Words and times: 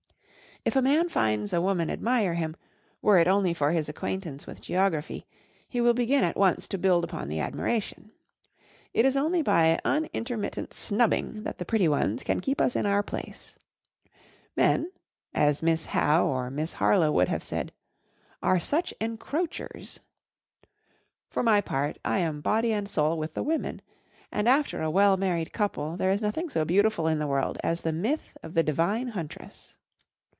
If 0.63 0.75
a 0.75 0.81
man 0.83 1.09
finds 1.09 1.53
a 1.53 1.59
woman 1.61 1.89
admire 1.89 2.35
him, 2.35 2.55
were 3.01 3.17
it 3.17 3.27
only 3.27 3.51
for 3.51 3.71
his 3.71 3.89
acquaintance 3.89 4.45
with 4.45 4.61
geography, 4.61 5.25
he 5.67 5.81
will 5.81 5.95
begin 5.95 6.23
at 6.23 6.37
once 6.37 6.67
to 6.67 6.77
build 6.77 7.03
upon 7.03 7.29
the 7.29 7.39
admiration. 7.39 8.11
It 8.93 9.03
is 9.03 9.17
only 9.17 9.41
by 9.41 9.79
unintermittent 9.83 10.71
snubbing 10.71 11.41
that 11.45 11.57
the 11.57 11.65
pretty 11.65 11.87
ones 11.87 12.21
can 12.21 12.41
keep 12.41 12.61
us 12.61 12.75
in 12.75 12.85
our 12.85 13.01
place. 13.01 13.57
Men, 14.55 14.91
as 15.33 15.63
Miss 15.63 15.85
Howe 15.85 16.27
or 16.27 16.51
Miss 16.51 16.73
Harlowe 16.73 17.11
would 17.11 17.27
have 17.27 17.43
said, 17.43 17.71
'are 18.43 18.59
such 18.59 18.93
encroachers.' 19.01 19.99
For 21.27 21.41
my 21.41 21.61
part, 21.61 21.97
I 22.05 22.19
am 22.19 22.39
body 22.39 22.71
and 22.71 22.87
soul 22.87 23.17
with 23.17 23.33
the 23.33 23.41
women; 23.41 23.81
and 24.31 24.47
after 24.47 24.83
a 24.83 24.91
well 24.91 25.17
married 25.17 25.53
couple, 25.53 25.97
there 25.97 26.11
is 26.11 26.21
nothing 26.21 26.49
so 26.49 26.65
beautiful 26.65 27.07
in 27.07 27.17
the 27.17 27.25
world 27.25 27.57
as 27.63 27.81
the 27.81 27.91
myth 27.91 28.37
of 28.43 28.53
the 28.53 28.61
divine 28.61 29.07
huntress. 29.07 29.75